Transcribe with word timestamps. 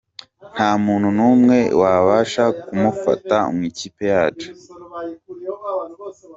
Nta 0.55 0.69
muntu 0.83 1.07
n’umwe 1.17 1.57
Wabasha 1.81 2.43
kumufata 2.61 3.37
mu 3.53 3.61
ikipe 3.69 4.03
yacu. 4.13 4.49